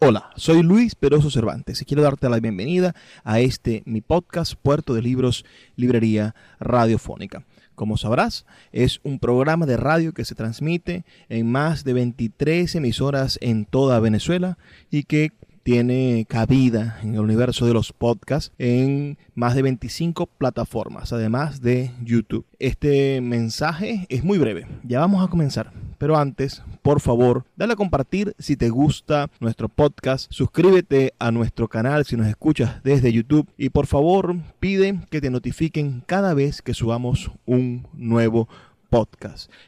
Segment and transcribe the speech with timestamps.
[0.00, 4.94] Hola, soy Luis Peroso Cervantes y quiero darte la bienvenida a este mi podcast Puerto
[4.94, 7.44] de Libros, Librería Radiofónica.
[7.74, 13.40] Como sabrás, es un programa de radio que se transmite en más de 23 emisoras
[13.42, 14.56] en toda Venezuela
[14.88, 15.32] y que
[15.68, 21.90] tiene cabida en el universo de los podcasts en más de 25 plataformas, además de
[22.02, 22.46] YouTube.
[22.58, 25.70] Este mensaje es muy breve, ya vamos a comenzar.
[25.98, 31.68] Pero antes, por favor, dale a compartir si te gusta nuestro podcast, suscríbete a nuestro
[31.68, 36.62] canal si nos escuchas desde YouTube y por favor pide que te notifiquen cada vez
[36.62, 38.67] que subamos un nuevo podcast.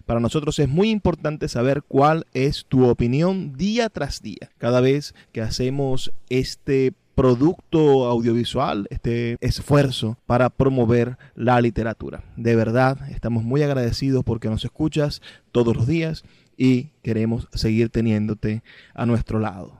[0.07, 4.51] Para nosotros es muy importante saber cuál es tu opinión día tras día.
[4.59, 12.25] Cada vez que hacemos este producto audiovisual, este esfuerzo para promover la literatura.
[12.37, 15.21] De verdad, estamos muy agradecidos porque nos escuchas
[15.53, 16.25] todos los días
[16.57, 18.63] y queremos seguir teniéndote
[18.95, 19.80] a nuestro lado.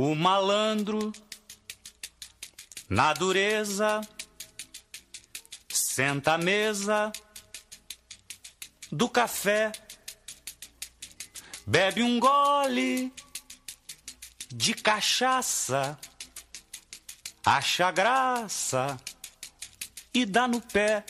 [0.00, 1.12] O malandro,
[2.88, 4.00] na dureza,
[5.68, 7.10] senta à mesa
[8.92, 9.72] do café,
[11.66, 13.12] bebe um gole
[14.54, 15.98] de cachaça,
[17.44, 18.96] acha graça
[20.14, 21.04] e dá no pé.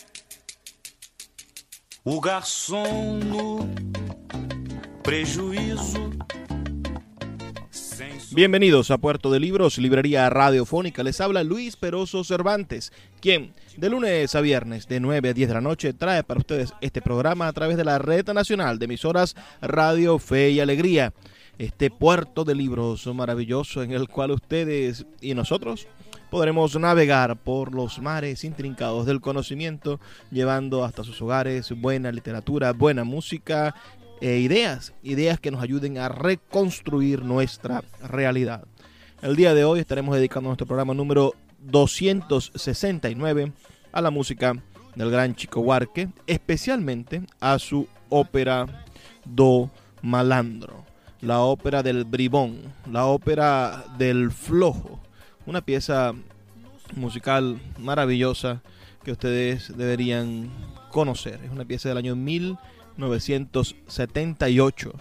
[2.02, 3.68] O garçom no
[5.02, 6.07] prejuízo
[8.38, 11.02] Bienvenidos a Puerto de Libros, librería radiofónica.
[11.02, 15.54] Les habla Luis Peroso Cervantes, quien de lunes a viernes de 9 a 10 de
[15.54, 19.34] la noche trae para ustedes este programa a través de la red nacional de emisoras
[19.60, 21.12] Radio Fe y Alegría.
[21.58, 25.88] Este puerto de libros maravilloso en el cual ustedes y nosotros
[26.30, 29.98] podremos navegar por los mares intrincados del conocimiento,
[30.30, 33.74] llevando hasta sus hogares buena literatura, buena música
[34.20, 38.64] e ideas, ideas que nos ayuden a reconstruir nuestra realidad.
[39.22, 43.52] El día de hoy estaremos dedicando nuestro programa número 269
[43.92, 44.54] a la música
[44.94, 48.84] del gran Chico Huarque, especialmente a su ópera
[49.24, 49.70] Do
[50.02, 50.84] Malandro,
[51.20, 55.00] la ópera del bribón, la ópera del flojo,
[55.46, 56.14] una pieza
[56.96, 58.62] musical maravillosa
[59.04, 60.50] que ustedes deberían
[60.90, 61.40] conocer.
[61.44, 62.56] Es una pieza del año 1000
[62.98, 64.92] 1978,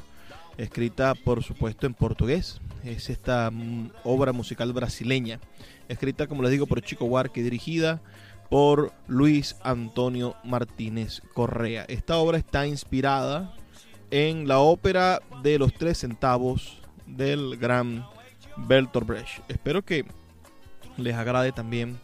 [0.57, 2.61] escrita por supuesto en portugués.
[2.85, 5.39] Es esta mm, obra musical brasileña,
[5.89, 8.01] escrita como les digo por Chico Huarque, dirigida
[8.49, 11.85] por Luis Antonio Martínez Correa.
[11.89, 13.53] Esta obra está inspirada
[14.11, 18.05] en la ópera de los tres centavos del gran
[18.55, 19.39] Bertolt Brecht.
[19.49, 20.05] Espero que
[20.97, 21.99] les agrade también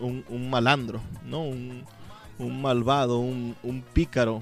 [0.00, 1.42] un, malandro, ¿no?
[1.44, 1.84] Un,
[2.62, 4.40] malvado, un, pícaro.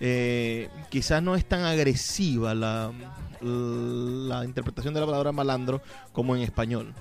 [0.00, 2.92] Eh, quizás no es tan agresiva la,
[3.40, 5.82] la interpretación de la palabra malandro
[6.12, 6.94] como en español.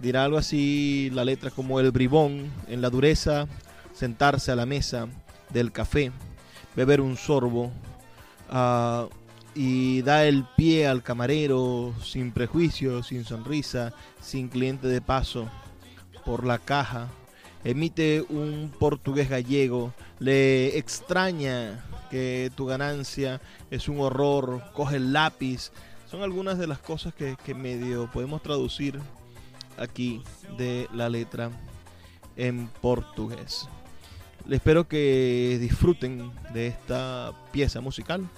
[0.00, 3.46] Dirá algo así la letra como el bribón en la dureza,
[3.92, 5.08] sentarse a la mesa
[5.52, 6.10] del café,
[6.76, 7.72] beber un sorbo
[8.50, 9.08] uh,
[9.54, 15.48] y da el pie al camarero sin prejuicio, sin sonrisa, sin cliente de paso,
[16.24, 17.08] por la caja,
[17.64, 23.40] emite un portugués gallego, le extraña que tu ganancia
[23.70, 25.70] es un horror, coge el lápiz.
[26.10, 29.00] Son algunas de las cosas que, que medio podemos traducir
[29.78, 30.22] aquí
[30.58, 31.50] de la letra
[32.36, 33.68] en portugués.
[34.50, 38.28] Espero que disfruten de esta pieza musical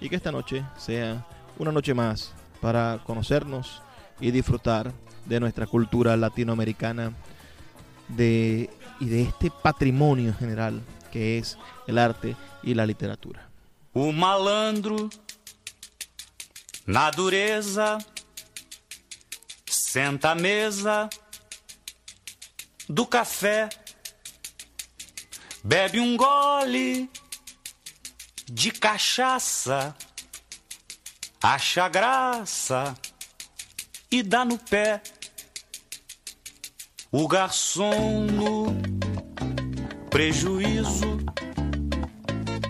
[0.00, 1.24] y que esta noche sea
[1.58, 3.80] una noche más para conocernos
[4.20, 4.92] y disfrutar
[5.24, 7.12] de nuestra cultura latinoamericana
[8.08, 10.82] de, y de este patrimonio general
[11.12, 11.56] que es
[11.86, 13.48] el arte y la literatura.
[13.92, 15.10] O malandro,
[16.86, 17.98] na dureza,
[19.66, 21.08] senta à mesa
[22.88, 23.68] do café,
[25.62, 27.08] bebe um gole
[28.46, 29.94] de cachaça,
[31.42, 32.94] acha graça
[34.10, 35.02] e dá no pé.
[37.10, 38.66] O garçom no
[40.10, 41.18] prejuízo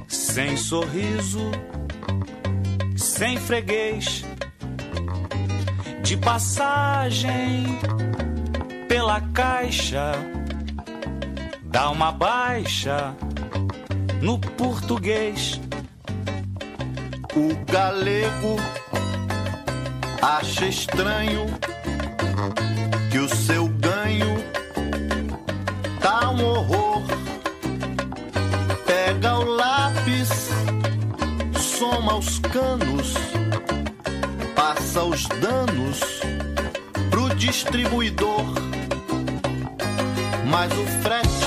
[0.08, 1.50] sem sorriso,
[2.96, 4.22] sem freguês,
[6.02, 7.78] de passagem
[8.88, 10.12] pela caixa,
[11.72, 13.14] dá uma baixa
[14.20, 15.60] no português.
[17.34, 18.56] O galego
[20.20, 21.46] acha estranho
[23.10, 24.36] que o seu ganho
[26.00, 27.02] tá um horror
[28.86, 30.50] Pega o lápis,
[31.58, 33.14] soma os canos,
[34.54, 36.00] passa os danos
[37.10, 38.44] pro distribuidor.
[40.46, 41.41] Mas o frete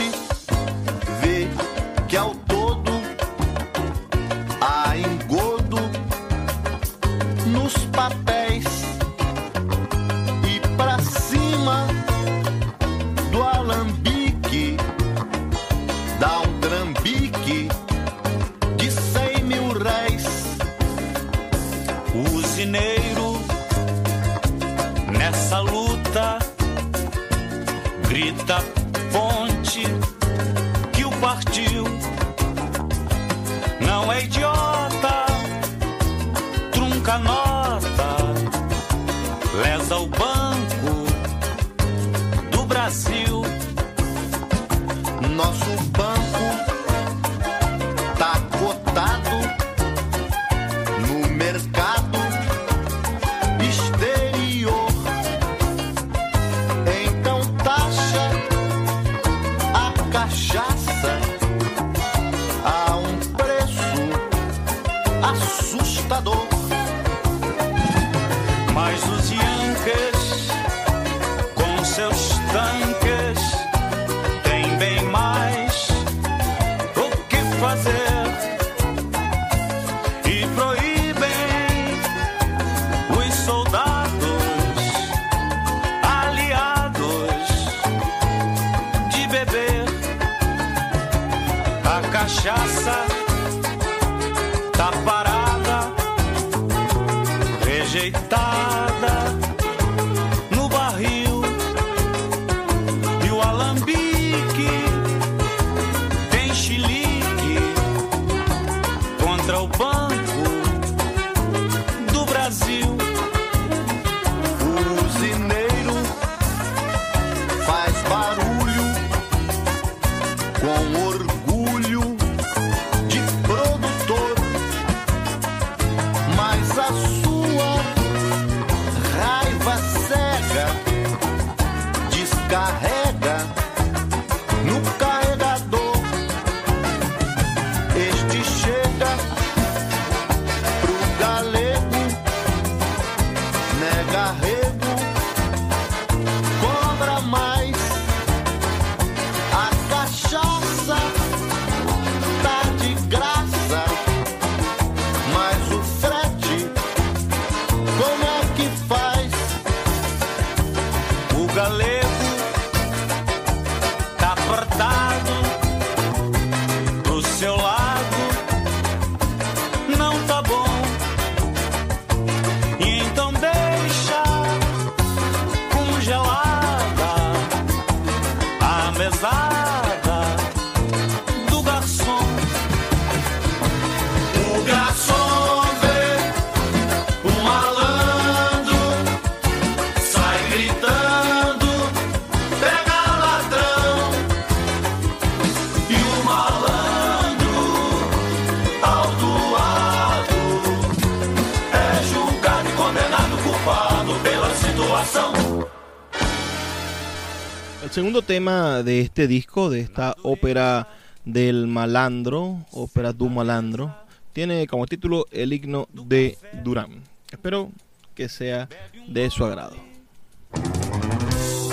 [208.46, 210.88] tema de este disco, de esta ópera
[211.24, 213.92] del malandro, ópera du malandro,
[214.34, 217.02] tiene como título el himno de Durán.
[217.32, 217.72] Espero
[218.14, 218.70] que sea
[219.08, 219.76] de su agrado.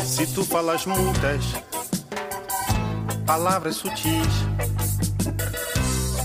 [0.02, 1.44] Se tu falas muitas
[3.26, 4.32] palavras sutis,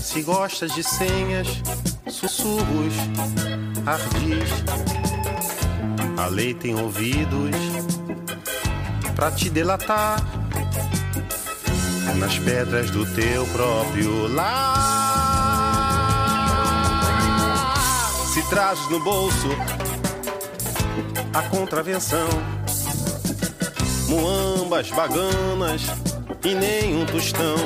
[0.00, 1.62] se gostas de senhas,
[2.06, 2.94] sussurros,
[3.84, 4.50] ardis,
[6.16, 7.54] a lei tem ouvidos
[9.14, 10.37] pra te delatar
[12.16, 14.74] nas pedras do teu próprio lar.
[18.32, 19.48] Se trazes no bolso
[21.34, 22.28] a contravenção
[24.08, 25.82] muambas, baganas
[26.44, 27.56] e nem um tostão.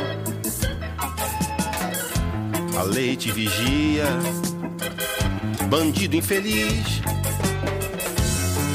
[2.78, 4.06] A lei te vigia,
[5.68, 7.00] bandido infeliz,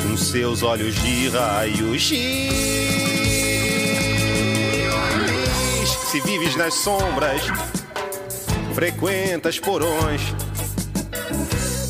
[0.04, 3.07] com seus olhos de raios X.
[6.08, 7.42] Se vives nas sombras,
[8.74, 10.22] frequentas porões,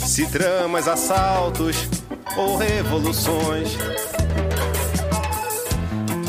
[0.08, 1.88] se tramas assaltos
[2.36, 3.78] ou revoluções.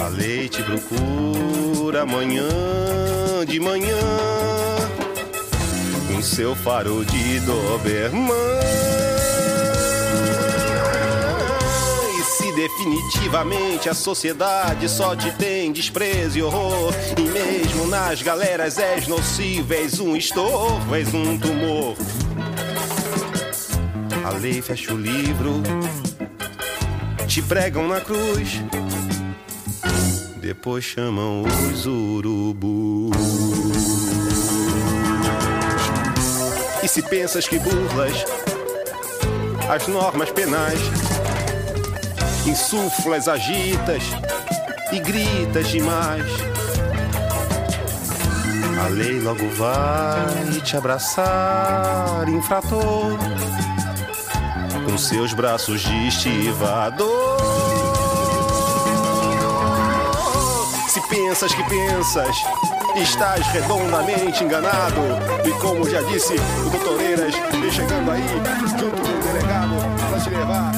[0.04, 2.46] A lei te procura amanhã
[3.46, 3.96] de manhã
[6.08, 8.87] com seu farol de Doberman.
[12.78, 19.74] Definitivamente a sociedade só te tem desprezo e horror, e mesmo nas galeras és nocivo,
[19.74, 21.96] és um estorvo, és um tumor.
[24.24, 25.60] A lei fecha o livro,
[27.26, 28.62] te pregam na cruz
[30.40, 33.14] depois chamam os urubus.
[36.82, 38.24] E se pensas que burlas
[39.68, 40.80] as normas penais,
[42.48, 44.02] insuflas, agitas
[44.90, 46.24] e gritas demais,
[48.84, 53.18] a lei logo vai te abraçar, infrator,
[54.86, 57.38] com seus braços de estivador.
[60.88, 62.36] Se pensas que pensas,
[62.96, 65.00] estás redondamente enganado.
[65.44, 66.34] E como já disse
[66.66, 67.34] o doutor Eiras,
[67.72, 68.26] chegando aí,
[68.70, 69.74] junto com o delegado,
[70.10, 70.77] pra te levar.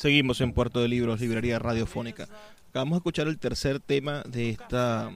[0.00, 2.26] Seguimos en Puerto de Libros, Librería Radiofónica.
[2.70, 5.12] Acabamos de escuchar el tercer tema de esta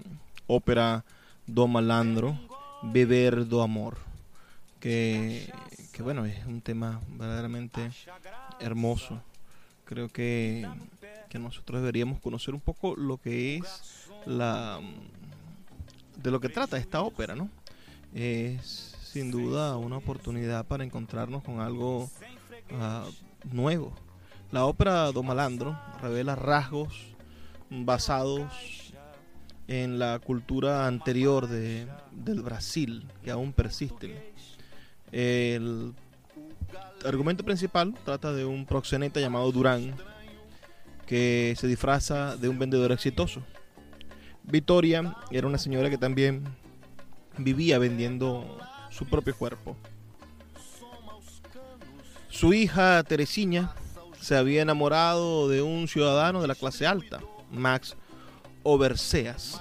[0.47, 1.07] ópera
[1.47, 2.39] Do Malandro,
[2.83, 3.97] Beber do Amor,
[4.81, 5.51] que,
[5.91, 7.93] que bueno, es un tema verdaderamente
[8.61, 9.23] hermoso.
[9.87, 10.69] Creo que,
[11.31, 14.81] que nosotros deberíamos conocer un poco lo que es la
[16.23, 17.49] de lo que trata esta ópera, ¿no?
[18.15, 22.11] Es sin duda una oportunidad para encontrarnos con algo
[22.73, 23.07] ah,
[23.51, 24.04] nuevo.
[24.55, 26.95] La ópera Do Malandro revela rasgos
[27.71, 28.93] basados
[29.67, 34.15] en la cultura anterior de, del Brasil, que aún persisten.
[35.11, 35.93] El
[37.05, 39.97] argumento principal trata de un proxeneta llamado Durán,
[41.05, 43.43] que se disfraza de un vendedor exitoso.
[44.45, 46.45] Victoria era una señora que también
[47.39, 48.57] vivía vendiendo
[48.91, 49.77] su propio cuerpo.
[52.29, 53.75] Su hija Teresina
[54.25, 57.21] se había enamorado de un ciudadano de la clase alta,
[57.53, 57.95] Max
[58.63, 59.61] Overseas,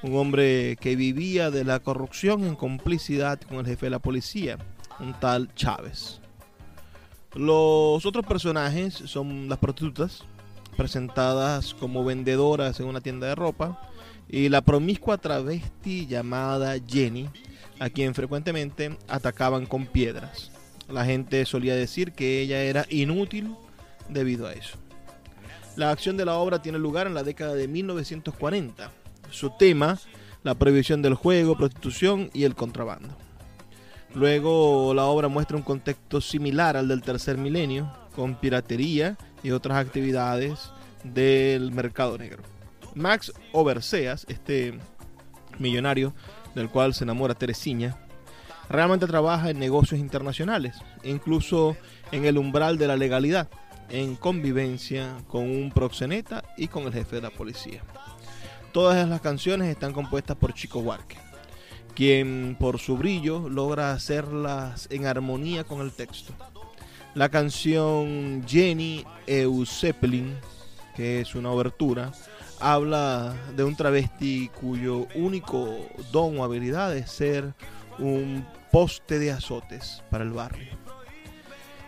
[0.00, 4.58] un hombre que vivía de la corrupción en complicidad con el jefe de la policía,
[5.00, 6.20] un tal Chávez.
[7.34, 10.22] Los otros personajes son las prostitutas,
[10.76, 13.90] presentadas como vendedoras en una tienda de ropa,
[14.28, 17.28] y la promiscua travesti llamada Jenny,
[17.80, 20.52] a quien frecuentemente atacaban con piedras.
[20.88, 23.56] La gente solía decir que ella era inútil
[24.08, 24.78] debido a eso.
[25.76, 28.90] La acción de la obra tiene lugar en la década de 1940.
[29.30, 29.98] Su tema,
[30.42, 33.14] la prohibición del juego, prostitución y el contrabando.
[34.14, 39.76] Luego la obra muestra un contexto similar al del tercer milenio, con piratería y otras
[39.76, 40.70] actividades
[41.04, 42.42] del mercado negro.
[42.94, 44.78] Max Overseas, este
[45.58, 46.14] millonario
[46.54, 47.98] del cual se enamora Teresina,
[48.70, 51.76] realmente trabaja en negocios internacionales, incluso
[52.10, 53.48] en el umbral de la legalidad,
[53.88, 57.82] en convivencia con un proxeneta y con el jefe de la policía.
[58.72, 61.16] Todas las canciones están compuestas por Chico Huarque.
[61.96, 66.34] quien por su brillo logra hacerlas en armonía con el texto.
[67.14, 70.36] La canción Jenny Eusepelin,
[70.94, 72.12] que es una obertura,
[72.60, 75.74] habla de un travesti cuyo único
[76.12, 77.54] don o habilidad es ser
[77.98, 80.85] un poste de azotes para el barrio.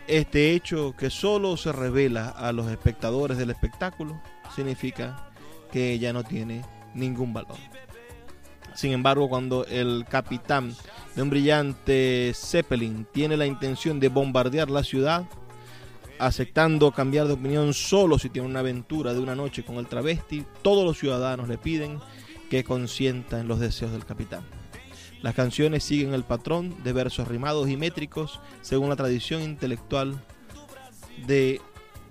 [0.08, 4.18] Este hecho que solo se revela a los espectadores del espectáculo
[4.56, 5.28] significa
[5.70, 7.58] que ella no tiene ningún valor.
[8.74, 10.74] Sin embargo, cuando el capitán
[11.14, 15.26] de un brillante Zeppelin tiene la intención de bombardear la ciudad,
[16.18, 20.42] aceptando cambiar de opinión solo si tiene una aventura de una noche con el travesti,
[20.62, 21.98] todos los ciudadanos le piden
[22.48, 24.42] que consienta en los deseos del capitán.
[25.22, 30.22] Las canciones siguen el patrón de versos rimados y métricos según la tradición intelectual
[31.26, 31.60] de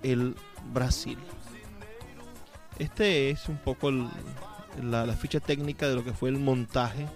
[0.02, 0.34] el
[0.72, 1.18] Brasil.
[2.78, 3.90] Este es un poco
[4.82, 7.08] la ficha técnica de lo que fue el montaje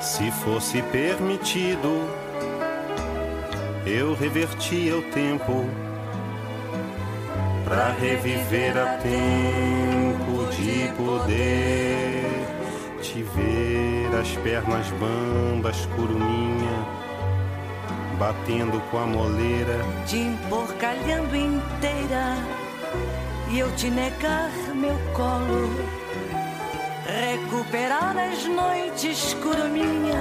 [0.00, 2.10] Se fosse permitido,
[3.86, 5.66] eu revertia o tempo
[7.64, 12.24] pra reviver a tempo de poder
[13.02, 16.86] te ver as pernas bambas, curuminha,
[18.18, 19.84] batendo com a moleira.
[20.06, 22.36] te emporcalhando inteira
[23.50, 25.70] e eu te negar meu colo.
[27.06, 30.20] Recuperar as noites, curuminha,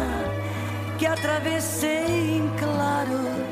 [0.98, 3.48] que atravessei em claro.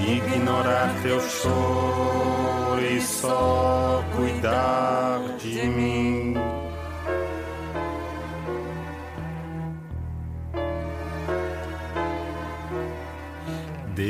[0.00, 6.51] Ignorar teu choro e só cuidar de mim.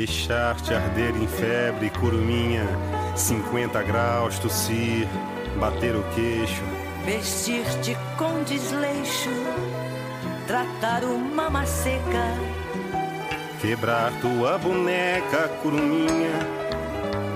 [0.05, 2.67] Deixar-te arder em febre, curuminha,
[3.15, 5.07] 50 graus, tossir,
[5.57, 6.61] bater o queixo,
[7.05, 9.29] Vestir-te com desleixo,
[10.45, 12.25] tratar uma maceca,
[13.61, 16.37] quebrar tua boneca, curuminha,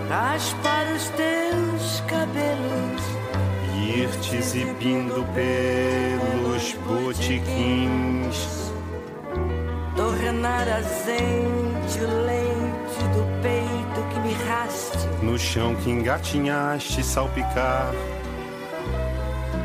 [0.10, 3.02] raspar os teus cabelos,
[3.78, 8.74] e ir te exibindo pelos botiquins.
[9.96, 12.57] tornar azeite o leite
[13.04, 17.92] do peito que me raste, No chão que engatinhaste, salpicar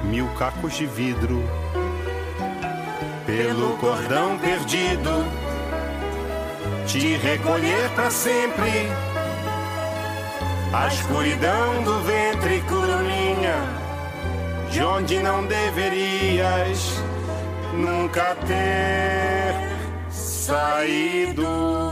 [0.04, 1.42] mil cacos de vidro
[3.26, 5.24] pelo cordão perdido,
[6.86, 8.88] te recolher pra sempre.
[10.72, 13.56] A escuridão do ventre, curuminha,
[14.70, 17.02] de onde não deverias
[17.74, 19.54] nunca ter
[20.10, 21.91] saído.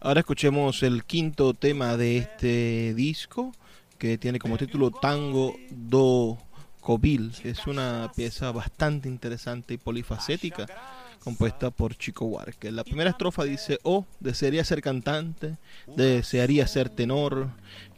[0.00, 3.52] Ahora escuchemos el quinto tema de este disco
[3.98, 6.38] que tiene como título Tango do
[6.80, 7.32] Covil.
[7.44, 10.66] Es una pieza bastante interesante y polifacética
[11.22, 12.72] compuesta por Chico Huarque.
[12.72, 17.50] La primera estrofa dice, oh, desearía ser cantante, desearía ser tenor,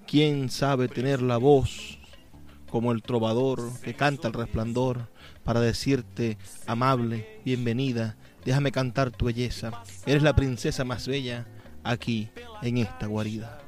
[0.06, 1.98] quién sabe tener la voz
[2.70, 5.08] como el trovador que canta el resplandor
[5.42, 9.70] para decirte, amable, bienvenida, déjame cantar tu belleza.
[10.06, 11.46] Eres la princesa más bella
[11.82, 12.28] aquí
[12.62, 13.60] en esta guarida.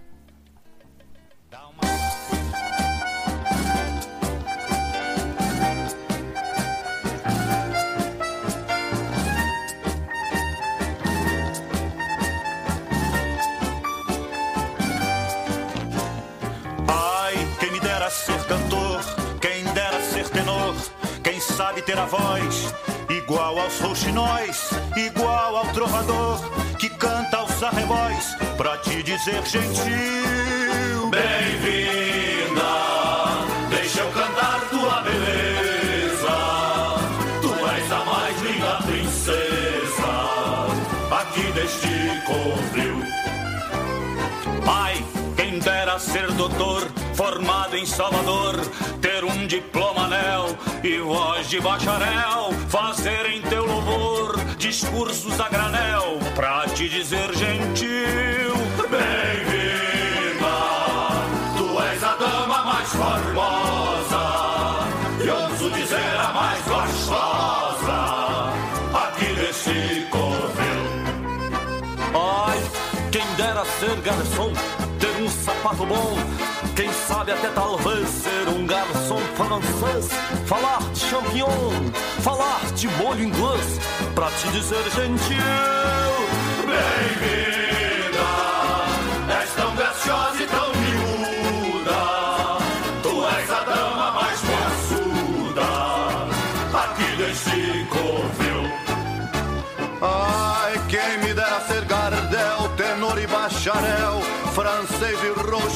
[18.09, 19.01] Ser cantor,
[19.41, 20.75] quem dera ser tenor,
[21.25, 22.73] quem sabe ter a voz.
[23.27, 26.39] Igual aos rouxinóis, igual ao trovador
[26.79, 31.11] que canta aos arrebóis pra te dizer gentil.
[31.11, 32.63] Bem-vinda,
[33.69, 36.37] deixa eu cantar tua beleza.
[37.43, 40.13] Tu és a mais linda princesa
[41.11, 43.03] aqui deste covil.
[44.65, 45.05] Pai,
[45.57, 48.57] quem dera ser doutor, formado em Salvador,
[49.01, 56.19] ter um diploma anel e voz de bacharel, fazer em teu louvor discursos a granel,
[56.35, 58.55] pra te dizer gentil,
[58.91, 60.57] bem-vinda,
[61.57, 64.25] tu és a dama mais formosa,
[65.25, 68.53] e ouso dizer a mais gostosa,
[69.07, 70.85] aqui desse covil.
[72.15, 72.61] Ai,
[73.11, 74.53] quem dera ser garçom,
[75.47, 76.17] sapato bom.
[76.75, 80.09] Quem sabe até talvez ser um garçom francês.
[80.45, 81.71] Falar de champignon,
[82.21, 83.79] falar de molho inglês.
[84.15, 85.37] Pra te dizer gentil,
[86.67, 87.66] Bem-vinda,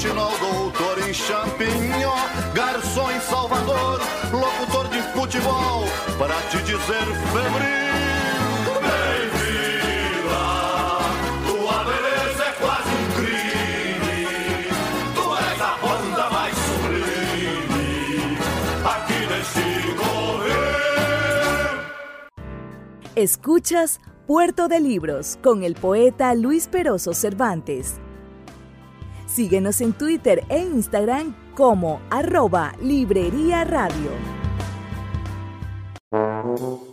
[0.00, 2.16] rouxinol, doutor em champignon,
[2.54, 4.00] garçom em Salvador,
[4.32, 5.84] locutor de futebol,
[6.18, 7.90] para te dizer febril.
[8.80, 10.46] Bem-vinda,
[11.46, 14.68] tua beleza é quase um crime.
[15.14, 18.38] Tu és a banda mais sublime
[18.84, 19.66] aqui deste
[19.98, 20.70] covil.
[23.16, 27.99] Escuchas Puerto de Libros con el poeta Luis Peroso Cervantes.
[29.30, 34.10] Síguenos en Twitter e Instagram como arroba Librería Radio.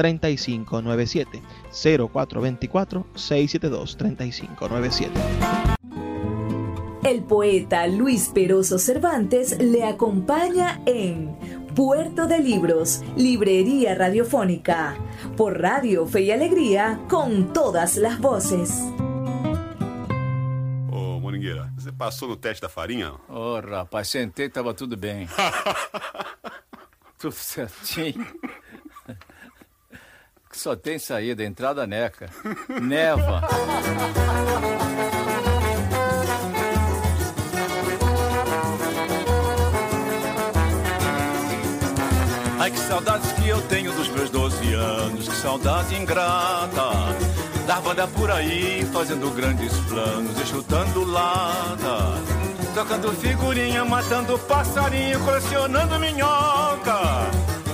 [0.00, 5.20] 3597 0424 672 3597
[7.04, 11.36] El poeta Luis Peroso Cervantes le acompaña en
[11.74, 14.96] Puerto de Libros, Librería Radiofónica,
[15.36, 18.82] por Radio Fe y Alegría, con todas las voces.
[20.90, 23.14] Ô, Moringueira, você passou no teste da farinha?
[23.28, 25.28] Ô, rapaz, sentei, tava tudo bem.
[27.18, 28.26] tudo certinho.
[30.52, 32.28] Só tem saída, entrada neca.
[32.82, 33.40] Neva.
[42.58, 46.90] Ai, que saudades que eu tenho dos meus 12 anos, que saudade ingrata.
[47.66, 52.20] Dar banda por aí, fazendo grandes planos e chutando lata.
[52.74, 57.30] Tocando figurinha, matando passarinho, colecionando minhoca.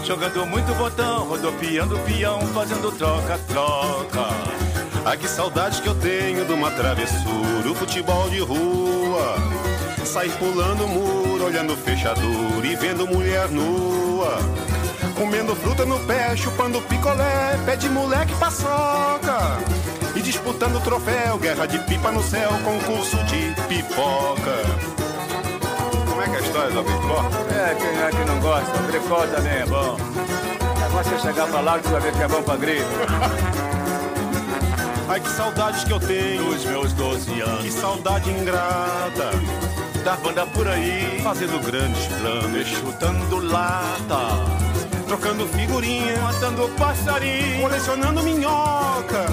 [0.06, 4.26] Jogando muito botão, rodopiando peão, fazendo troca-troca.
[5.04, 9.34] Ai, que saudades que eu tenho de uma travessura, o futebol de rua.
[10.04, 14.38] Sair pulando muro, olhando fechadura e vendo mulher nua.
[15.16, 19.58] Comendo fruta no pé, chupando picolé, pé de moleque paçoca.
[20.14, 25.05] E disputando troféu, guerra de pipa no céu, concurso de pipoca.
[26.16, 27.28] Como é que é a história da pipoca?
[27.54, 28.72] É, quem é que não gosta?
[28.86, 29.98] Bricó também é bom.
[29.98, 32.86] O negócio é chegar pra lá que tu vai ver que é bom pra grito.
[35.10, 37.70] Ai, que saudades que eu tenho Dos meus 12 Que anos.
[37.74, 39.30] saudade ingrata
[40.02, 44.40] da banda por aí, fazendo grandes planos, chutando lata,
[45.06, 49.26] trocando figurinha, matando passarinho, colecionando minhoca,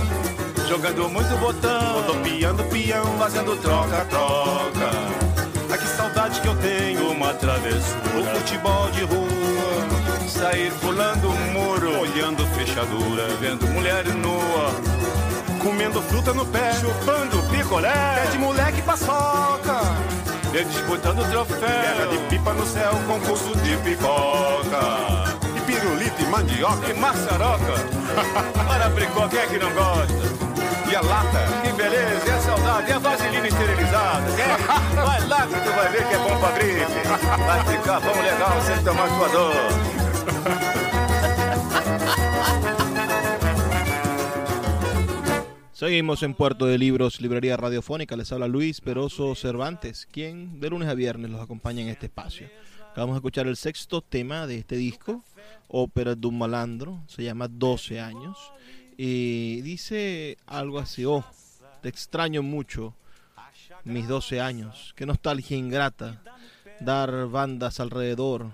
[0.67, 4.91] jogando muito botão, rodopiando peão, fazendo troca-troca.
[6.63, 14.05] Tenho, uma travessura, o futebol de rua, sair pulando o muro, olhando fechadura, vendo mulher
[14.05, 15.03] nua
[15.63, 19.79] comendo fruta no pé, chupando picolé, pé de moleque paçoca.
[20.53, 25.37] E disputando troféu, guerra de pipa no céu, concurso de pipoca.
[25.57, 27.73] E pirulito e mandioca e maçaroca.
[28.67, 30.52] Para bricó, quem é que não gosta?
[30.91, 34.29] E a lata, que beleza, e a saudade, e a vaselina esterilizada.
[34.39, 34.57] É?
[34.95, 36.85] Vai lá que tu vai ver que é bom pra gripe.
[37.45, 40.03] Vai ficar bom legal sem tomar sua dor.
[45.83, 48.15] Seguimos en Puerto de Libros, Librería Radiofónica.
[48.15, 52.47] Les habla Luis Peroso Cervantes, quien de lunes a viernes los acompaña en este espacio.
[52.91, 55.23] Acabamos de escuchar el sexto tema de este disco,
[55.67, 58.37] Ópera de un malandro, se llama 12 años.
[58.97, 61.25] Y dice algo así, oh,
[61.81, 62.95] te extraño mucho,
[63.83, 66.21] mis 12 años, qué nostalgia ingrata,
[66.79, 68.51] dar bandas alrededor,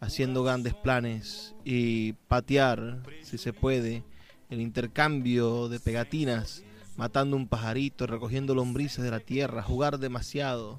[0.00, 4.02] haciendo grandes planes y patear, si se puede,
[4.50, 6.62] el intercambio de pegatinas
[6.96, 10.78] matando un pajarito, recogiendo lombrices de la tierra, jugar demasiado,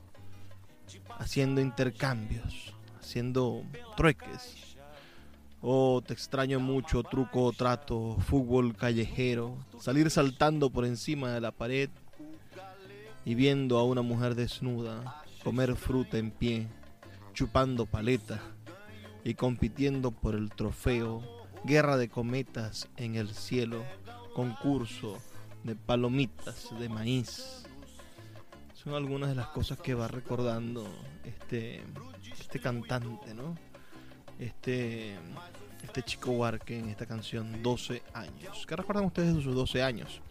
[1.17, 3.63] haciendo intercambios, haciendo
[3.97, 4.62] trueques.
[5.65, 11.89] Oh, te extraño mucho, truco trato, fútbol callejero, salir saltando por encima de la pared
[13.23, 16.67] y viendo a una mujer desnuda, comer fruta en pie,
[17.33, 18.41] chupando paleta
[19.23, 21.23] y compitiendo por el trofeo,
[21.63, 23.85] guerra de cometas en el cielo,
[24.35, 25.17] concurso
[25.63, 27.63] de palomitas de maíz.
[28.73, 30.85] Son algunas de las cosas que va recordando
[31.23, 31.85] este,
[32.37, 33.55] este cantante, ¿no?
[34.39, 35.15] Este,
[35.83, 38.65] este chico Huarque en esta canción 12 años.
[38.67, 40.21] ¿Qué recuerdan ustedes de sus 12 años?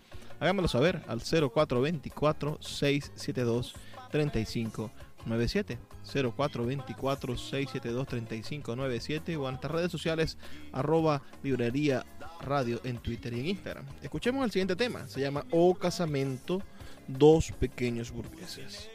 [0.41, 3.75] Háganmelo saber al 0424 672
[4.11, 10.37] 3597 0424 672 3597 o en nuestras redes sociales
[10.73, 12.05] arroba librería
[12.41, 13.85] radio en Twitter y en Instagram.
[14.03, 16.61] Escuchemos el siguiente tema, se llama O Casamento,
[17.07, 18.91] dos pequeños burgueses.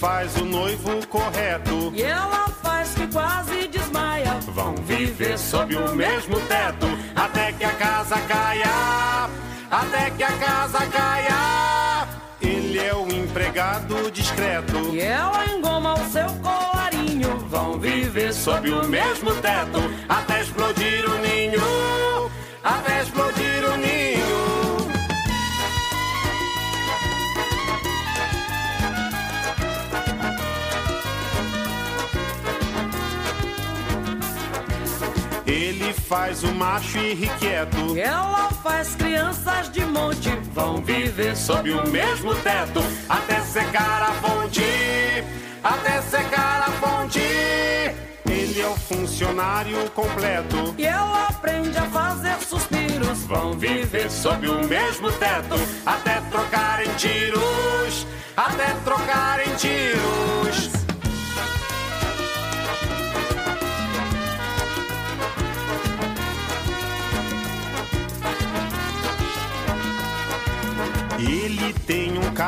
[0.00, 1.92] Faz o noivo correto.
[1.94, 4.32] E ela faz que quase desmaia.
[4.54, 9.28] Vão viver sob o mesmo teto até que a casa caia.
[9.70, 12.08] Até que a casa caia.
[12.40, 14.78] Ele é o empregado discreto.
[14.94, 17.36] E ela engoma o seu colarinho.
[17.50, 22.30] Vão viver sob o mesmo teto até explodir o ninho.
[22.64, 24.09] Até explodir o ninho.
[36.10, 37.96] Faz o macho irrequieto.
[37.96, 40.28] Ela faz crianças de monte.
[40.52, 44.64] Vão viver sob o mesmo teto até secar a fonte.
[45.62, 47.20] Até secar a fonte.
[48.28, 50.74] Ele é o funcionário completo.
[50.76, 53.24] E ela aprende a fazer suspiros.
[53.26, 55.54] Vão viver sob o mesmo teto
[55.86, 58.04] até trocar em tiros.
[58.36, 60.79] Até trocar em tiros.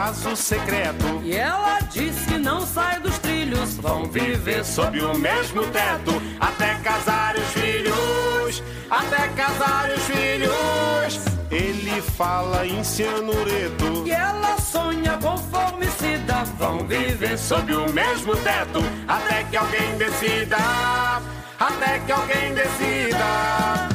[0.02, 1.20] Caso secreto.
[1.22, 3.76] E ela diz que não sai dos trilhos.
[3.76, 8.62] Vão viver sob o mesmo teto até casar os filhos.
[8.90, 11.24] Até casar os filhos.
[11.52, 14.02] Ele fala em cianureto.
[14.04, 16.42] E ela sonha com formicida.
[16.58, 20.56] Vão viver sob o mesmo teto até que alguém decida.
[21.60, 23.91] Até que alguém decida.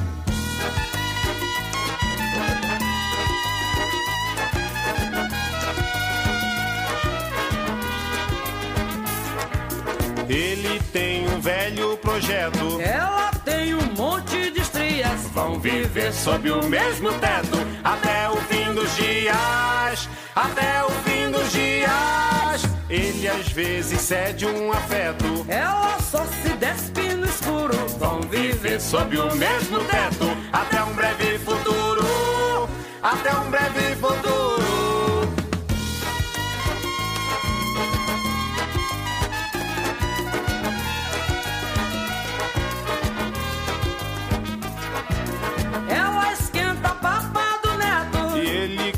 [12.18, 12.82] Projeto.
[12.82, 15.22] Ela tem um monte de estrias.
[15.34, 20.10] Vão viver sob o mesmo teto até o fim dos dias.
[20.36, 22.64] Até o fim dos dias.
[22.90, 25.46] Ele às vezes cede um afeto.
[25.48, 27.78] Ela só se despe no escuro.
[28.00, 32.68] Vão viver sob o mesmo teto até um breve futuro.
[33.04, 33.87] Até um breve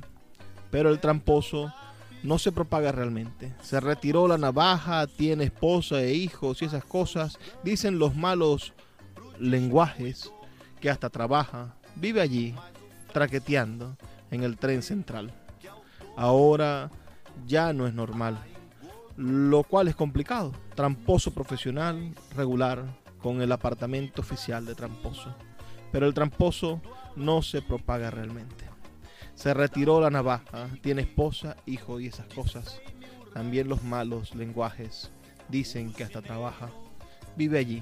[0.69, 1.73] Pero el tramposo
[2.23, 3.53] no se propaga realmente.
[3.61, 7.39] Se retiró la navaja, tiene esposa e hijos y esas cosas.
[7.63, 8.73] Dicen los malos
[9.39, 10.31] lenguajes
[10.79, 11.75] que hasta trabaja.
[11.95, 12.55] Vive allí,
[13.11, 13.97] traqueteando
[14.29, 15.33] en el tren central.
[16.15, 16.91] Ahora
[17.47, 18.37] ya no es normal.
[19.17, 20.51] Lo cual es complicado.
[20.75, 22.85] Tramposo profesional, regular,
[23.21, 25.35] con el apartamento oficial de tramposo.
[25.91, 26.81] Pero el tramposo
[27.15, 28.70] no se propaga realmente.
[29.41, 32.79] Se retiró la navaja, tiene esposa, hijo y esas cosas.
[33.33, 35.09] También los malos lenguajes
[35.49, 36.69] dicen que hasta trabaja.
[37.35, 37.81] Vive allí,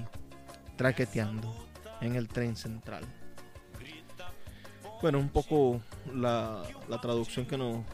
[0.76, 1.54] traqueteando
[2.00, 3.04] en el tren central.
[5.02, 5.82] Bueno, un poco
[6.14, 6.62] la,
[7.02, 7.84] traducción que nos,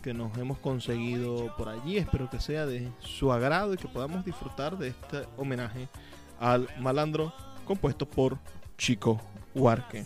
[0.00, 1.98] que nos hemos conseguido por allí.
[1.98, 5.88] Espero que sea de su agrado y que podamos disfrutar de este homenaje
[6.38, 7.32] al malandro
[7.64, 8.38] compuesto por
[8.78, 9.20] Chico
[9.52, 10.04] Huarque.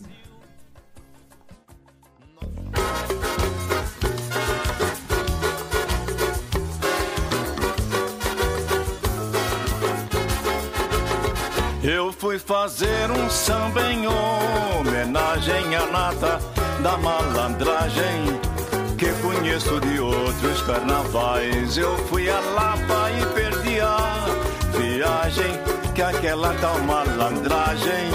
[12.19, 16.41] Fui fazer um samba em homenagem à nata
[16.83, 18.41] da malandragem
[18.99, 21.79] que conheço de outros carnavais.
[21.79, 24.27] Eu fui a Lapa e perdi a
[24.77, 25.53] viagem
[25.95, 28.11] que aquela tal malandragem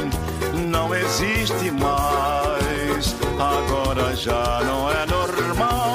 [0.70, 3.16] não existe mais.
[3.40, 5.93] Agora já não é normal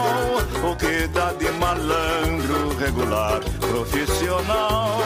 [0.63, 4.99] o que dá de malandro regular, profissional,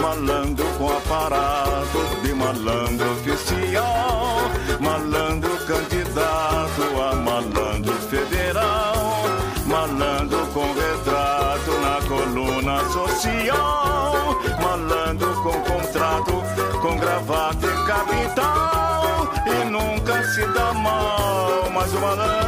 [0.00, 4.50] malandro com aparato de malandro oficial,
[4.80, 9.24] malandro candidato a malandro federal,
[9.66, 16.42] malandro com retrato na coluna social, malandro com contrato,
[16.80, 22.39] com gravata e capital, e nunca se dá mal, mas o malandro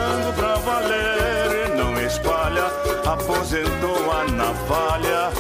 [3.83, 5.33] aposentou a navalha,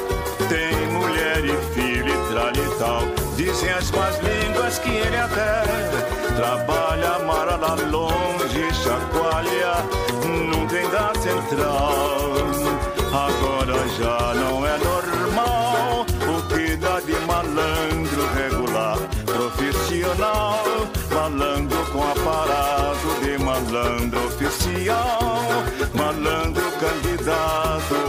[0.49, 3.03] tem mulher e filho e tal.
[3.36, 5.62] Dizem as más línguas que ele até
[6.34, 9.84] trabalha, mora lá longe, chacoalha,
[10.26, 12.32] não tem da central.
[13.12, 20.64] Agora já não é normal o que dá de malandro regular, profissional,
[21.12, 25.64] malandro com aparato de malandro oficial,
[25.95, 28.01] malandro candidato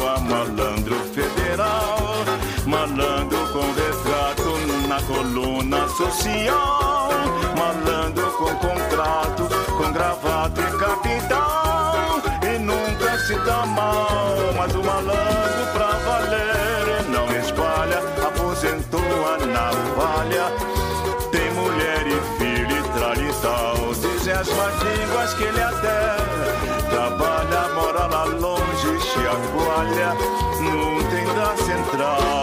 [4.94, 7.10] na coluna social,
[7.58, 15.66] malandro com contrato, com gravata e capital, e nunca se dá mal, mas o malandro
[15.74, 20.52] pra valer não espalha, aposentou a navalha,
[21.32, 26.18] tem mulher e filho e tralha e tal, dizem as más línguas que ele até
[26.91, 30.14] trabalha, mora lá longe, chacoalha,
[30.62, 32.43] não tem da central.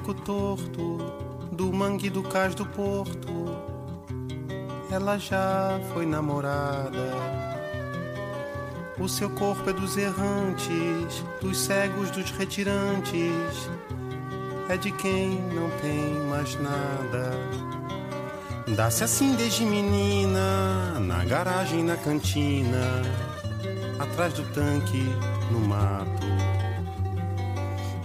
[0.00, 0.98] Torto,
[1.52, 3.56] do mangue do cais do porto,
[4.90, 7.14] ela já foi namorada.
[8.98, 13.70] O seu corpo é dos errantes, dos cegos, dos retirantes,
[14.68, 17.32] é de quem não tem mais nada.
[18.76, 23.02] Dá-se assim desde menina, na garagem, na cantina,
[23.98, 25.04] atrás do tanque,
[25.50, 26.29] no mato.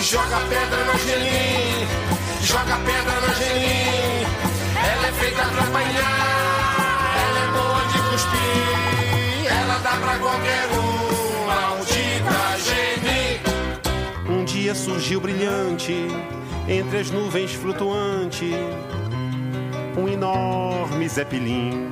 [0.00, 1.86] Joga pedra na Angelim,
[2.40, 4.24] joga pedra na Angelim.
[4.76, 9.52] Ela é feita pra apanhar, ela é boa de cuspir.
[9.52, 14.38] Ela dá pra qualquer um, maldita Geni.
[14.40, 16.06] Um dia surgiu brilhante,
[16.68, 18.52] entre as nuvens flutuante,
[19.96, 21.90] um enorme zeppelin.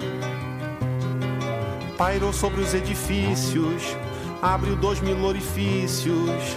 [1.98, 3.82] Pairou sobre os edifícios,
[4.40, 6.56] abriu dois mil orifícios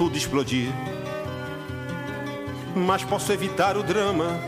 [0.00, 0.72] tudo explodir.
[2.74, 4.40] Mas posso evitar o drama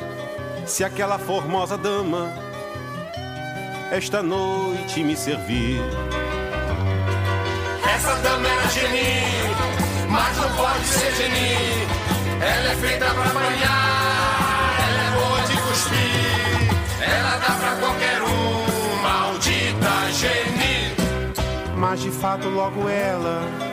[0.64, 2.32] se aquela formosa dama
[3.90, 5.78] esta noite me servir.
[7.94, 11.86] Essa dama era Geni, mas não pode ser Geni.
[12.40, 17.06] Ela é feita pra banhar, ela é boa de cuspir.
[17.06, 20.96] Ela dá pra qualquer um, maldita Geni.
[21.76, 23.72] Mas de fato, logo ela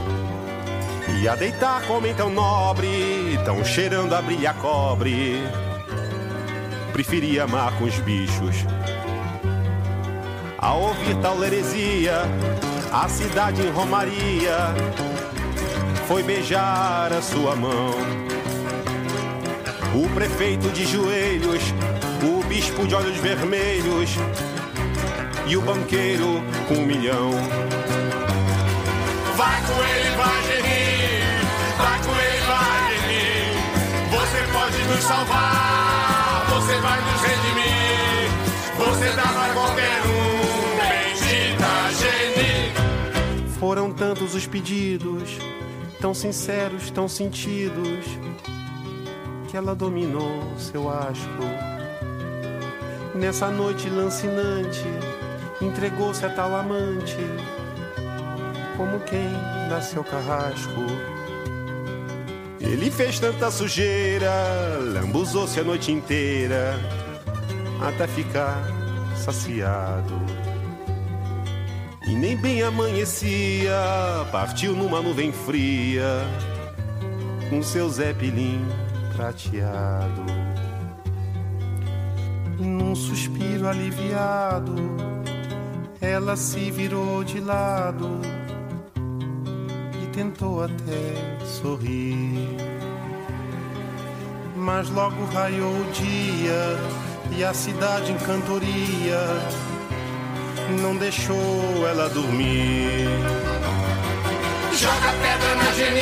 [1.21, 5.37] E a deitar com homem tão nobre, tão cheirando a brilha cobre,
[6.91, 8.55] preferia amar com os bichos.
[10.57, 12.23] Ao ouvir tal heresia,
[12.91, 14.73] a cidade em Romaria
[16.07, 17.91] foi beijar a sua mão.
[19.93, 21.61] O prefeito de joelhos,
[22.23, 24.09] o bispo de olhos vermelhos
[25.45, 27.29] e o banqueiro com um milhão.
[29.35, 30.90] Vai com ele, vai Geni,
[34.91, 38.27] Nos salvar, você vai nos redimir.
[38.77, 43.49] Você dá pra qualquer um, bendita Geni.
[43.57, 45.37] Foram tantos os pedidos,
[46.01, 48.05] tão sinceros, tão sentidos,
[49.47, 51.43] que ela dominou seu asco.
[53.15, 54.83] Nessa noite lancinante,
[55.61, 57.15] entregou-se a tal amante,
[58.75, 59.31] como quem
[59.69, 60.81] dá seu carrasco.
[62.63, 64.31] Ele fez tanta sujeira,
[64.93, 66.79] lambuzou-se a noite inteira,
[67.81, 68.63] até ficar
[69.15, 70.13] saciado.
[72.07, 73.75] E nem bem amanhecia,
[74.31, 76.21] partiu numa nuvem fria,
[77.49, 78.65] com seu zeppelin
[79.15, 80.25] prateado.
[82.59, 84.75] Num suspiro aliviado,
[85.99, 88.40] ela se virou de lado
[90.13, 92.57] tentou até sorrir.
[94.55, 96.77] Mas logo raiou o dia
[97.37, 99.19] e a cidade em cantoria
[100.81, 103.07] não deixou ela dormir.
[104.73, 106.01] Joga pedra na Geni,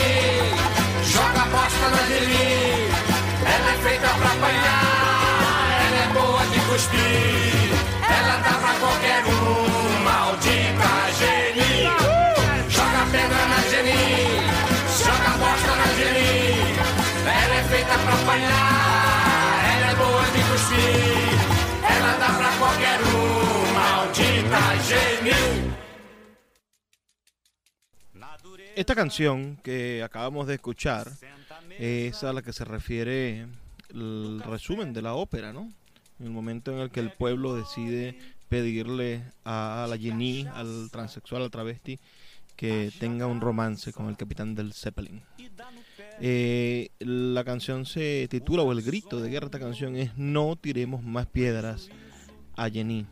[1.03, 2.89] joga bosta na Geni.
[3.41, 5.39] Ela é feita pra apanhar,
[5.85, 7.69] ela é boa de cuspir.
[8.09, 9.98] Ela dá pra qualquer um,
[28.75, 31.11] Esta canción que acabamos de escuchar
[31.77, 33.47] es a la que se refiere
[33.89, 35.69] el resumen de la ópera, ¿no?
[36.19, 38.17] En el momento en el que el pueblo decide
[38.47, 41.99] pedirle a la Jenny, al transexual, al travesti,
[42.55, 45.21] que tenga un romance con el capitán del Zeppelin.
[46.21, 51.03] Eh, la canción se titula, o el grito de guerra esta canción es No tiremos
[51.03, 51.89] más piedras
[52.55, 53.05] a Jenny.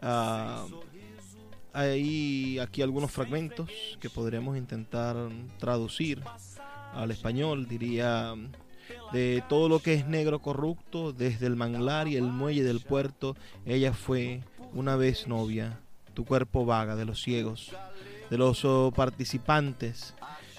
[0.00, 0.66] Ah,
[1.72, 3.70] hay aquí algunos fragmentos
[4.00, 5.16] que podríamos intentar
[5.58, 6.22] traducir
[6.92, 8.34] al español, diría
[9.12, 13.36] de todo lo que es negro corrupto, desde el manglar y el muelle del puerto,
[13.64, 14.42] ella fue
[14.74, 15.80] una vez novia,
[16.14, 17.72] tu cuerpo vaga de los ciegos,
[18.30, 18.64] de los
[18.94, 20.14] participantes,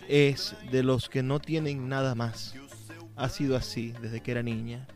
[0.08, 2.56] es de los que no tienen nada más.
[3.16, 4.88] Ha sido así desde que era niña,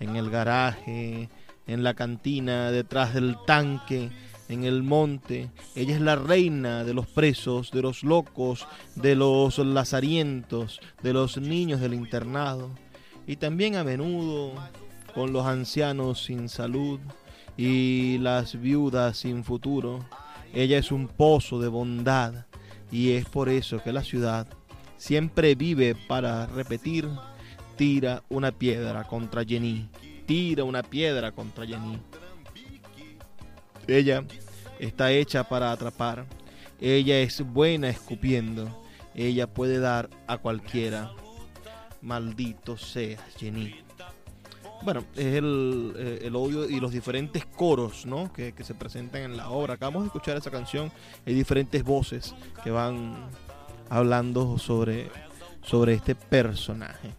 [0.00, 1.28] en el garaje,
[1.66, 4.10] en la cantina, detrás del tanque,
[4.48, 5.50] en el monte.
[5.74, 11.38] Ella es la reina de los presos, de los locos, de los lazarientos, de los
[11.38, 12.70] niños del internado.
[13.26, 14.52] Y también a menudo
[15.14, 17.00] con los ancianos sin salud
[17.56, 20.04] y las viudas sin futuro.
[20.54, 22.46] Ella es un pozo de bondad
[22.96, 24.46] y es por eso que la ciudad
[24.96, 27.06] siempre vive para repetir,
[27.76, 29.86] tira una piedra contra Jenny,
[30.24, 31.98] tira una piedra contra Jenny.
[33.86, 34.24] Ella
[34.78, 36.24] está hecha para atrapar.
[36.80, 38.82] Ella es buena escupiendo.
[39.14, 41.12] Ella puede dar a cualquiera.
[42.00, 43.85] Maldito seas, Jenny.
[44.82, 48.32] Bueno, es el, eh, el odio y los diferentes coros ¿no?
[48.32, 49.74] que, que se presentan en la obra.
[49.74, 50.92] Acabamos de escuchar esa canción.
[51.26, 53.28] Hay diferentes voces que van
[53.88, 55.10] hablando sobre,
[55.62, 57.14] sobre este personaje.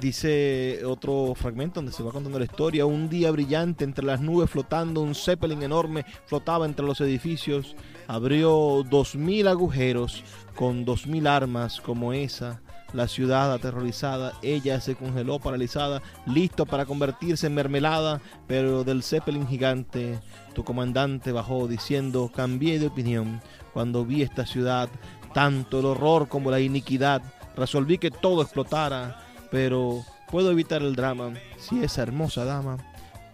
[0.00, 2.86] Dice otro fragmento donde se va contando la historia.
[2.86, 7.74] Un día brillante entre las nubes flotando, un zeppelin enorme flotaba entre los edificios.
[8.06, 10.22] Abrió dos mil agujeros
[10.54, 12.60] con dos mil armas como esa.
[12.92, 19.46] La ciudad aterrorizada, ella se congeló paralizada, listo para convertirse en mermelada, pero del zeppelin
[19.46, 20.18] gigante
[20.54, 23.40] tu comandante bajó diciendo, cambié de opinión
[23.72, 24.88] cuando vi esta ciudad,
[25.32, 27.22] tanto el horror como la iniquidad,
[27.56, 32.78] resolví que todo explotara, pero puedo evitar el drama si esa hermosa dama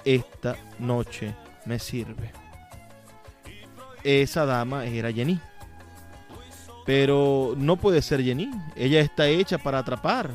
[0.04, 1.34] esta noche
[1.64, 2.32] me sirve.
[4.04, 5.40] Esa dama era Jenny.
[6.86, 8.50] Pero no puede ser Jenny.
[8.76, 10.30] Ella está hecha para atrapar.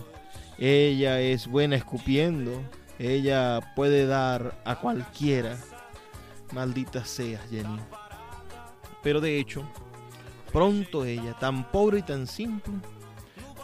[0.59, 2.51] Ella es buena escupiendo.
[2.99, 5.57] Ella puede dar a cualquiera.
[6.53, 7.79] Maldita sea Jenny.
[9.01, 9.63] Pero de hecho,
[10.51, 12.73] pronto ella, tan pobre y tan simple,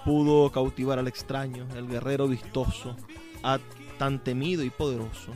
[0.04, 2.96] pudo cautivar al extraño, el guerrero vistoso,
[4.00, 5.34] tan temido y poderoso.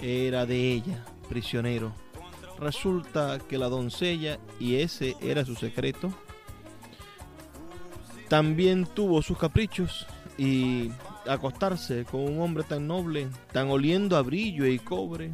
[0.00, 1.92] Era de ella, prisionero.
[2.58, 6.12] Resulta que la doncella, y ese era su secreto,
[8.30, 10.06] también tuvo sus caprichos
[10.38, 10.92] y
[11.28, 15.32] acostarse con un hombre tan noble, tan oliendo a brillo y cobre,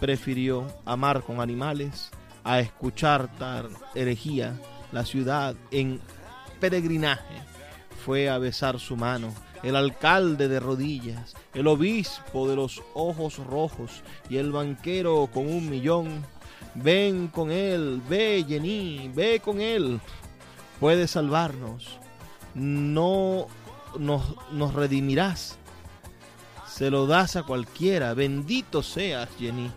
[0.00, 2.10] prefirió amar con animales
[2.42, 4.58] a escuchar tal herejía.
[4.90, 6.00] La ciudad en
[6.60, 7.42] peregrinaje
[8.06, 9.34] fue a besar su mano.
[9.62, 15.68] El alcalde de rodillas, el obispo de los ojos rojos y el banquero con un
[15.68, 16.24] millón.
[16.74, 20.00] Ven con él, ve Jenny, ve con él.
[20.80, 21.99] Puede salvarnos.
[22.54, 23.46] No
[23.98, 25.58] nos, nos redimirás.
[26.66, 28.14] Se lo das a cualquiera.
[28.14, 29.70] Bendito seas, Jenny.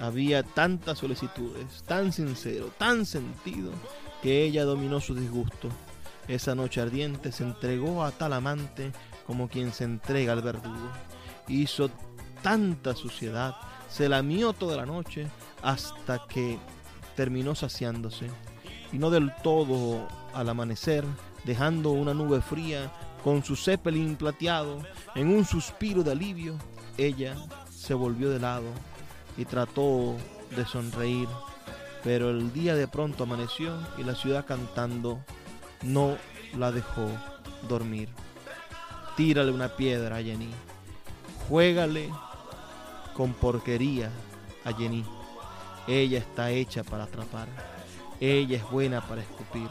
[0.00, 3.70] Había tantas solicitudes, tan sincero, tan sentido,
[4.22, 5.68] que ella dominó su disgusto.
[6.26, 8.92] esa noche ardiente se entregó a tal amante
[9.26, 10.90] como quien se entrega al verdugo.
[11.48, 11.90] Hizo
[12.42, 13.56] tanta suciedad,
[13.90, 15.26] se lamió toda la noche
[15.62, 16.58] hasta que
[17.14, 18.28] terminó saciándose.
[18.92, 21.04] Y no del todo al amanecer,
[21.44, 22.90] dejando una nube fría
[23.22, 24.82] con su zeppelin plateado,
[25.14, 26.56] en un suspiro de alivio,
[26.96, 27.36] ella
[27.70, 28.68] se volvió de lado
[29.36, 30.16] y trató
[30.56, 31.28] de sonreír,
[32.02, 35.20] pero el día de pronto amaneció y la ciudad cantando
[35.82, 36.16] no
[36.56, 37.08] la dejó
[37.68, 38.08] dormir.
[39.16, 40.50] Tírale una piedra a Jenny,
[41.48, 42.10] juégale
[43.14, 44.10] con porquería
[44.64, 45.04] a Jenny.
[45.86, 47.48] Ella está hecha para atrapar,
[48.20, 49.68] ella es buena para escupir,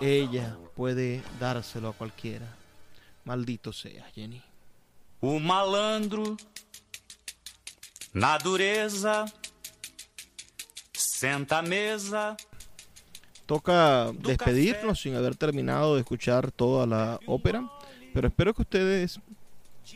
[0.00, 2.46] ella puede dárselo a cualquiera.
[3.24, 4.42] Maldito sea, Jenny.
[5.20, 6.36] O malandro
[8.12, 9.26] na dureza
[10.92, 12.36] senta a mesa.
[13.46, 17.68] Toca despedirnos sin haber terminado de escuchar toda la ópera,
[18.14, 19.20] pero espero que ustedes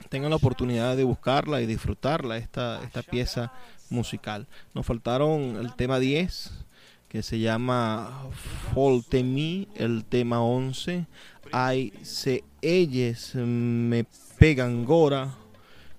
[0.09, 3.53] tengan la oportunidad de buscarla y disfrutarla, esta, esta pieza
[3.91, 4.49] musical.
[4.75, 6.64] Nos faltaron el tema 10,
[7.15, 8.29] que se llama
[8.75, 11.07] Folte Me, el tema 11,
[11.53, 14.05] Ay, se ellos me
[14.37, 15.33] pegan gora,